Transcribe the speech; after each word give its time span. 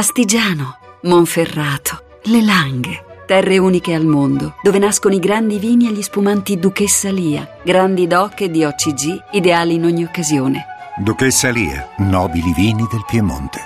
Astigiano, 0.00 0.78
Monferrato, 1.02 2.20
Le 2.22 2.42
Langhe. 2.42 3.04
Terre 3.26 3.58
uniche 3.58 3.92
al 3.92 4.06
mondo, 4.06 4.54
dove 4.62 4.78
nascono 4.78 5.14
i 5.14 5.18
grandi 5.18 5.58
vini 5.58 5.88
e 5.88 5.92
gli 5.92 6.00
spumanti 6.00 6.58
Duchessa 6.58 7.10
Lia, 7.10 7.58
grandi 7.62 8.06
doc 8.06 8.40
e 8.40 8.50
di 8.50 8.64
OCG, 8.64 9.24
ideali 9.32 9.74
in 9.74 9.84
ogni 9.84 10.02
occasione. 10.02 10.64
Duchessa 10.96 11.50
Lia, 11.50 11.86
nobili 11.98 12.50
vini 12.54 12.86
del 12.90 13.04
Piemonte. 13.06 13.60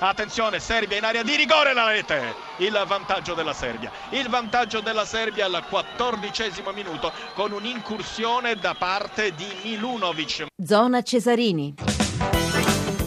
Attenzione, 0.00 0.58
Serbia 0.58 0.98
in 0.98 1.04
area 1.04 1.22
di 1.22 1.36
rigore 1.36 1.72
la 1.72 1.86
rete. 1.86 2.34
Il 2.56 2.76
vantaggio 2.88 3.34
della 3.34 3.52
Serbia. 3.52 3.92
Il 4.10 4.28
vantaggio 4.28 4.80
della 4.80 5.04
Serbia 5.04 5.44
al 5.44 5.62
quattordicesimo 5.68 6.72
minuto 6.72 7.12
con 7.36 7.52
un'incursione 7.52 8.56
da 8.56 8.74
parte 8.76 9.32
di 9.36 9.46
Milunovic. 9.62 10.46
Zona 10.60 11.00
Cesarini. 11.02 11.74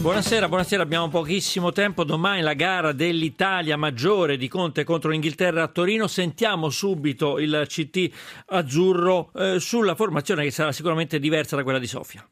Buonasera, 0.00 0.48
buonasera, 0.48 0.82
abbiamo 0.82 1.08
pochissimo 1.08 1.72
tempo. 1.72 2.04
Domani 2.04 2.40
la 2.40 2.54
gara 2.54 2.92
dell'Italia 2.92 3.76
maggiore 3.76 4.38
di 4.38 4.48
Conte 4.48 4.82
contro 4.82 5.10
l'Inghilterra 5.10 5.64
a 5.64 5.68
Torino. 5.68 6.06
Sentiamo 6.06 6.70
subito 6.70 7.38
il 7.38 7.64
CT 7.66 8.10
azzurro 8.46 9.30
eh, 9.34 9.60
sulla 9.60 9.94
formazione 9.94 10.42
che 10.42 10.50
sarà 10.50 10.72
sicuramente 10.72 11.18
diversa 11.18 11.54
da 11.54 11.64
quella 11.64 11.78
di 11.78 11.86
Sofia. 11.86 12.26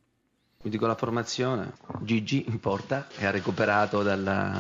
Vi 0.63 0.71
dico 0.71 0.87
la 0.87 0.95
formazione, 0.95 1.75
Gigi 2.01 2.47
in 2.49 2.59
porta, 2.59 3.07
che 3.15 3.27
ha 3.27 3.31
recuperato 3.31 4.03
dalla, 4.03 4.59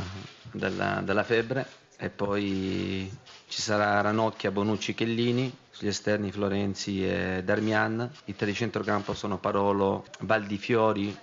dalla, 0.52 1.01
dalla 1.02 1.24
febbre 1.24 1.66
e 1.96 2.10
poi 2.10 3.10
ci 3.48 3.62
sarà 3.62 4.02
Ranocchia, 4.02 4.51
Bonucci, 4.51 4.93
Chellini, 4.93 5.51
sugli 5.70 5.88
esterni 5.88 6.30
Florenzi 6.30 7.09
e 7.09 7.43
Darmian, 7.43 8.06
i 8.27 8.37
tre 8.37 8.45
di 8.45 8.54
centrocampo 8.54 9.15
sono 9.15 9.38
Parolo, 9.38 10.04
Valdifiori, 10.20 11.16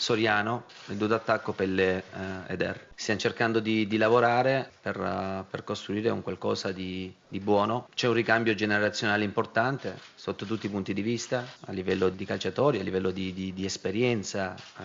Soriano, 0.00 0.64
il 0.86 0.96
duo 0.96 1.06
d'attacco 1.06 1.52
Pelle 1.52 1.98
eh, 1.98 2.52
ed 2.52 2.62
Er. 2.62 2.88
Stiamo 2.94 3.20
cercando 3.20 3.60
di, 3.60 3.86
di 3.86 3.96
lavorare 3.96 4.72
per, 4.82 4.98
uh, 4.98 5.44
per, 5.48 5.64
costruire 5.64 6.10
un 6.10 6.22
qualcosa 6.22 6.70
di, 6.70 7.10
di, 7.28 7.40
buono. 7.40 7.88
C'è 7.94 8.06
un 8.08 8.12
ricambio 8.12 8.54
generazionale 8.54 9.24
importante 9.24 9.98
sotto 10.14 10.44
tutti 10.44 10.66
i 10.66 10.68
punti 10.68 10.92
di 10.92 11.00
vista, 11.00 11.46
a 11.60 11.72
livello 11.72 12.10
di 12.10 12.26
calciatori, 12.26 12.78
a 12.78 12.82
livello 12.82 13.10
di, 13.10 13.32
di 13.32 13.64
esperienza, 13.64 14.54
uh, 14.76 14.82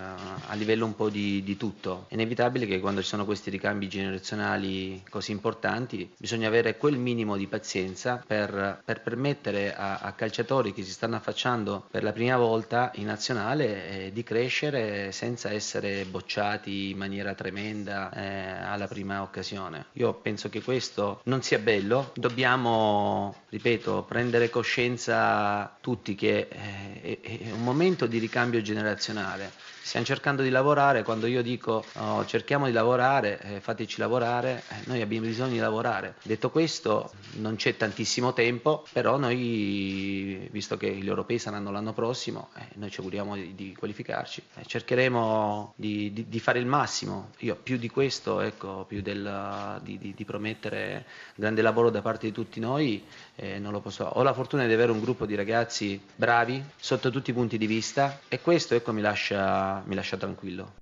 a 0.47 0.53
livello 0.53 0.85
un 0.85 0.95
po' 0.95 1.09
di, 1.09 1.57
tutto. 1.57 2.05
È 2.07 2.13
inevitabile 2.13 2.65
che 2.65 2.79
quando 2.79 3.01
ci 3.01 3.07
sono 3.07 3.25
questi 3.25 3.49
ricambi 3.49 3.89
generazionali 3.89 5.03
così 5.09 5.31
importanti 5.31 6.09
bisogna 6.17 6.47
avere 6.47 6.77
quel 6.77 6.97
minimo 6.97 7.35
di 7.35 7.47
pazienza 7.47 8.23
per, 8.25 8.81
per 8.83 9.01
permettere 9.01 9.75
a, 9.75 9.97
a, 9.97 10.13
calciatori 10.13 10.73
che 10.73 10.83
si 10.83 10.91
stanno 10.91 11.17
affacciando 11.17 11.85
per 11.91 12.03
la 12.03 12.13
prima 12.13 12.37
volta 12.37 12.91
in 12.95 13.05
nazionale 13.05 14.05
eh, 14.05 14.11
di 14.13 14.23
crescere 14.23 15.04
senza 15.11 15.51
essere 15.51 16.05
bocciati 16.05 16.89
in 16.91 16.97
maniera 16.97 17.33
tremenda 17.33 18.11
eh, 18.11 18.63
alla 18.63 18.87
prima 18.87 19.21
occasione. 19.21 19.87
Io 19.93 20.13
penso 20.13 20.49
che 20.49 20.61
questo 20.61 21.21
non 21.25 21.41
sia 21.41 21.59
bello, 21.59 22.11
dobbiamo, 22.15 23.35
ripeto, 23.49 24.03
prendere 24.03 24.49
coscienza 24.49 25.77
tutti 25.81 26.15
che 26.15 26.47
eh, 26.49 27.19
è, 27.21 27.51
un 27.51 27.63
momento 27.63 28.05
di 28.05 28.17
ricambio 28.17 28.61
generazionale 28.61 29.51
stiamo 29.85 30.03
cercando 30.03 30.41
di 30.41 30.49
lavorare, 30.49 31.03
quando 31.03 31.27
io 31.27 31.43
dico 31.43 31.85
oh, 31.93 32.25
cerchiamo 32.25 32.65
di 32.65 32.71
lavorare, 32.71 33.39
eh, 33.39 33.59
fateci 33.61 33.99
lavorare, 33.99 34.63
eh, 34.67 34.75
noi 34.85 34.99
abbiamo 35.01 35.27
bisogno 35.27 35.51
di 35.51 35.59
lavorare. 35.59 36.15
Detto 36.23 36.49
questo, 36.49 37.11
non 37.33 37.55
c'è 37.55 37.77
tantissimo 37.77 38.33
tempo, 38.33 38.83
però 38.91 39.17
noi, 39.17 40.34
visto 40.55 40.77
che 40.77 40.89
gli 40.89 41.05
europei 41.05 41.37
saranno 41.37 41.69
l'anno 41.69 41.91
prossimo, 41.91 42.47
eh, 42.55 42.67
noi 42.75 42.89
ci 42.89 42.99
auguriamo 42.99 43.35
di, 43.35 43.55
di 43.55 43.75
qualificarci, 43.77 44.41
eh, 44.55 44.65
cercheremo 44.65 45.73
di, 45.75 46.13
di, 46.13 46.29
di, 46.29 46.39
fare 46.39 46.59
il 46.59 46.65
massimo. 46.65 47.31
Io 47.39 47.57
più 47.61 47.75
di 47.75 47.89
questo, 47.89 48.39
ecco, 48.39 48.85
più 48.87 49.01
del, 49.01 49.81
di, 49.83 50.23
promettere 50.25 51.05
grande 51.35 51.61
lavoro 51.61 51.89
da 51.89 52.01
parte 52.01 52.27
di 52.27 52.31
tutti 52.31 52.61
noi, 52.61 53.03
eh, 53.35 53.59
non 53.59 53.73
lo 53.73 53.81
posso. 53.81 54.05
Ho 54.05 54.23
la 54.23 54.33
fortuna 54.33 54.65
di 54.65 54.71
avere 54.71 54.93
un 54.93 55.01
gruppo 55.01 55.25
di 55.25 55.35
ragazzi 55.35 55.99
bravi 56.15 56.63
sotto 56.77 57.11
tutti 57.11 57.31
i 57.31 57.33
punti 57.33 57.57
di 57.57 57.67
vista 57.67 58.21
e 58.29 58.39
questo 58.39 58.75
ecco, 58.75 58.93
mi 58.93 59.01
lascia 59.01 59.83
mi 59.85 59.95
lascia 59.95 60.15
tranquillo. 60.15 60.75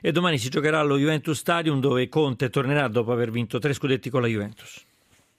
E 0.00 0.12
domani 0.12 0.38
si 0.38 0.48
giocherà 0.48 0.80
allo 0.80 0.96
Juventus 0.96 1.38
Stadium 1.38 1.78
dove 1.78 2.08
Conte 2.08 2.48
tornerà 2.48 2.88
dopo 2.88 3.12
aver 3.12 3.30
vinto 3.30 3.58
tre 3.58 3.74
scudetti 3.74 4.08
con 4.08 4.22
la 4.22 4.28
Juventus. 4.28 4.82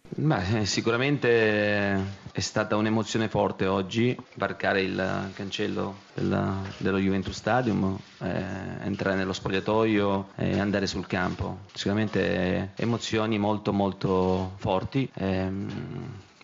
Beh, 0.08 0.60
eh, 0.60 0.66
sicuramente 0.66 1.94
è 2.32 2.40
stata 2.40 2.76
un'emozione 2.76 3.28
forte 3.28 3.66
oggi 3.66 4.16
varcare 4.36 4.82
il 4.82 5.32
cancello 5.34 6.04
della, 6.14 6.62
dello 6.78 6.98
Juventus 7.00 7.36
Stadium, 7.36 7.98
eh, 8.20 8.44
entrare 8.84 9.18
nello 9.18 9.34
spogliatoio 9.34 10.30
e 10.36 10.60
andare 10.60 10.88
sul 10.88 11.06
campo. 11.08 11.60
Sicuramente 11.74 12.72
emozioni 12.76 13.38
molto 13.38 13.74
molto 13.74 14.54
forti. 14.58 15.10
Eh, 15.14 15.52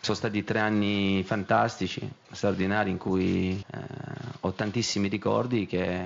sono 0.01 0.17
stati 0.17 0.43
tre 0.43 0.59
anni 0.59 1.23
fantastici, 1.23 2.09
straordinari, 2.31 2.89
in 2.89 2.97
cui 2.97 3.63
eh, 3.71 3.79
ho 4.41 4.51
tantissimi 4.51 5.07
ricordi 5.07 5.67
che, 5.67 6.05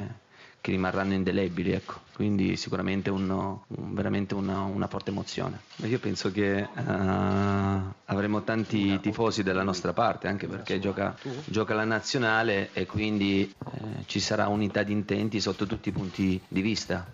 che 0.66 0.72
rimarranno 0.72 1.14
indelebili. 1.14 1.74
Ecco. 1.74 2.00
Quindi 2.16 2.56
sicuramente 2.58 3.12
uno, 3.12 3.66
un, 3.68 3.94
veramente 3.94 4.34
una, 4.34 4.62
una, 4.62 4.88
forte 4.88 5.12
emozione. 5.12 5.60
Io 5.84 6.00
penso 6.00 6.32
che 6.32 6.68
uh, 6.74 7.94
avremo 8.06 8.42
tanti 8.44 9.00
tifosi 9.00 9.44
dalla 9.44 9.62
nostra 9.62 9.94
parte, 9.94 10.28
anche 10.28 10.48
perché 10.48 10.80
gioca, 10.80 11.16
gioca 11.46 11.76
la 11.76 11.84
nazionale 11.84 12.70
e 12.74 12.88
quindi 12.88 13.44
eh, 13.44 14.04
ci 14.08 14.20
sarà 14.20 14.48
unità 14.48 14.82
di 14.82 14.94
intenti 14.94 15.40
sotto 15.40 15.68
tutti 15.68 15.90
i 15.90 15.92
punti 15.92 16.42
di 16.48 16.62
vista. 16.62 17.06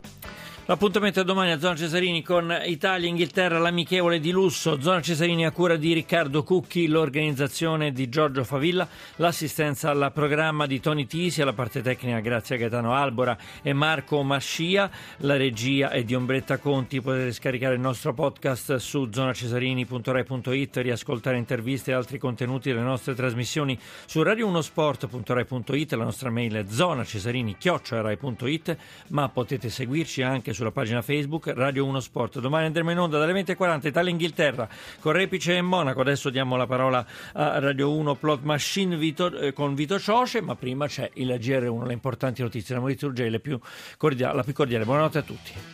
L'appuntamento 0.66 1.20
è 1.20 1.24
domani 1.24 1.52
a 1.52 1.60
Zona 1.60 1.76
Cesarini 1.76 2.22
con 2.22 2.56
Italia 2.66 3.08
e 3.08 3.10
Inghilterra, 3.10 3.58
l'amichevole 3.58 4.20
di 4.20 4.30
lusso. 4.30 4.80
Zona 4.80 5.02
Cesarini 5.02 5.44
a 5.44 5.52
cura 5.52 5.76
di 5.76 5.92
Riccardo 5.92 6.44
Cucchi, 6.44 6.88
l'organizzazione 6.88 7.92
di 7.92 8.08
Giorgio 8.10 8.44
Favilla, 8.44 8.88
l'assistenza 9.16 9.90
al 9.90 10.12
programma 10.14 10.68
di 10.68 10.80
Toni 10.80 11.08
Tisi, 11.08 11.42
alla 11.42 11.54
parte 11.54 11.82
tecnica 11.82 12.20
grazie 12.20 12.56
a 12.56 12.60
Gaetano 12.60 12.94
Albora 12.94 13.36
e 13.64 13.74
Marco 13.74 14.22
Mascia, 14.22 14.92
la 15.18 15.36
regia 15.36 15.90
è 15.90 16.04
di 16.04 16.14
Ombretta 16.14 16.60
Conti. 16.60 17.02
Potete 17.02 17.34
scaricare 17.34 17.74
il 17.74 17.82
nostro 17.82 18.14
podcast 18.14 18.76
su 18.76 19.10
zonacesarini.rai.it, 19.12 20.78
riascoltare 20.78 21.38
interviste 21.38 21.90
e 21.90 21.96
altri 21.96 22.20
contenuti 22.20 22.70
delle 22.70 22.82
nostre 22.82 23.16
trasmissioni 23.16 23.78
su 24.06 24.22
radio1sport.rai.it, 24.22 25.94
la 25.94 26.04
nostra 26.04 26.30
mail 26.30 26.54
è 26.54 26.66
zonacesarini.it, 26.70 28.78
ma 29.08 29.28
potete 29.28 29.70
seguirci 29.70 30.22
anche 30.22 30.50
anche 30.52 30.54
sulla 30.54 30.72
pagina 30.72 31.02
Facebook 31.02 31.52
Radio 31.56 31.86
1 31.86 32.00
Sport. 32.00 32.40
Domani 32.40 32.66
andremo 32.68 32.92
in 32.92 33.00
onda 33.00 33.18
dalle 33.18 33.34
20.40 33.42 33.88
Italia-Inghilterra 33.88 34.68
con 35.00 35.14
Repice 35.14 35.58
e 35.58 35.62
Monaco. 35.62 36.02
Adesso 36.02 36.30
diamo 36.30 36.56
la 36.56 36.68
parola 36.68 37.06
a 37.34 37.60
Radio 37.60 37.92
1 37.92 38.16
Plot 38.16 38.42
Machine 38.44 38.98
Vito, 38.98 39.34
eh, 39.36 39.54
con 39.54 39.74
Vito 39.74 39.98
Cioce, 39.98 40.42
ma 40.42 40.56
prima 40.56 40.88
c'è 40.88 41.10
il 41.16 41.30
GR1, 41.30 41.86
le 41.86 41.94
importanti 41.94 42.42
notizie, 42.42 42.76
la 42.76 42.82
Maurizio 42.82 43.08
Urgei, 43.08 43.30
la 43.30 43.40
più 43.40 43.60
cordiale. 43.98 44.44
Buonanotte 44.86 45.18
a 45.18 45.24
tutti. 45.24 45.52